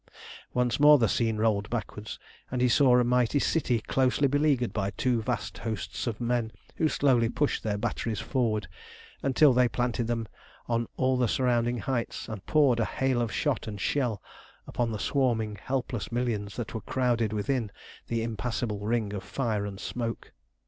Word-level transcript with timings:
Once 0.51 0.79
more 0.79 0.97
the 0.97 1.07
scene 1.07 1.37
rolled 1.37 1.69
backwards, 1.69 2.17
and 2.49 2.59
he 2.59 2.67
saw 2.67 2.97
a 2.97 3.03
mighty 3.03 3.37
city 3.37 3.79
closely 3.81 4.27
beleaguered 4.27 4.73
by 4.73 4.89
two 4.89 5.21
vast 5.21 5.59
hosts 5.59 6.07
of 6.07 6.19
men, 6.19 6.51
who 6.77 6.89
slowly 6.89 7.29
pushed 7.29 7.61
their 7.61 7.77
batteries 7.77 8.19
forward 8.19 8.67
until 9.21 9.53
they 9.53 9.69
planted 9.69 10.07
them 10.07 10.27
on 10.67 10.87
all 10.97 11.17
the 11.17 11.27
surrounding 11.27 11.77
heights, 11.77 12.27
and 12.27 12.43
poured 12.47 12.79
a 12.79 12.85
hail 12.85 13.21
of 13.21 13.31
shot 13.31 13.67
and 13.67 13.79
shell 13.79 14.23
upon 14.65 14.91
the 14.91 14.97
swarming, 14.97 15.55
helpless 15.61 16.11
millions 16.11 16.55
that 16.55 16.73
were 16.73 16.81
crowded 16.81 17.31
within 17.31 17.71
the 18.07 18.23
impassable 18.23 18.79
ring 18.79 19.13
of 19.13 19.23
fire 19.23 19.67
and 19.67 19.79
smoke. 19.79 20.31